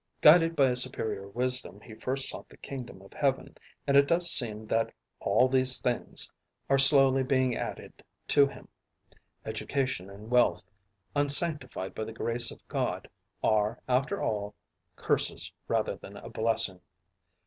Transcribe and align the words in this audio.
Guided 0.19 0.55
by 0.55 0.65
a 0.65 0.75
superior 0.75 1.27
wisdom, 1.27 1.79
he 1.79 1.93
first 1.93 2.27
sought 2.27 2.49
the 2.49 2.57
kingdom 2.57 3.03
of 3.03 3.13
heaven, 3.13 3.55
and 3.85 3.95
it 3.95 4.07
does 4.07 4.31
seem 4.31 4.65
that 4.65 4.91
"all 5.19 5.47
these 5.47 5.79
things" 5.79 6.27
are 6.71 6.77
slowly 6.79 7.21
being 7.21 7.55
added 7.55 8.03
to 8.29 8.47
him. 8.47 8.67
Education 9.45 10.09
and 10.09 10.31
wealth, 10.31 10.65
unsanctified 11.15 11.93
by 11.93 12.03
the 12.03 12.13
grace 12.13 12.49
of 12.49 12.67
God, 12.67 13.07
are 13.43 13.79
after 13.87 14.19
all, 14.23 14.55
curses 14.95 15.51
rather 15.67 15.93
than 15.93 16.17
a 16.17 16.31
blessing. 16.31 16.81